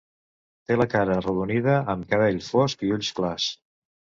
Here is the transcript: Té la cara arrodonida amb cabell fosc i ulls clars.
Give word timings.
Té 0.69 0.77
la 0.81 0.87
cara 0.93 1.17
arrodonida 1.21 1.75
amb 1.95 2.09
cabell 2.15 2.43
fosc 2.49 2.85
i 2.89 2.93
ulls 2.99 3.13
clars. 3.21 3.47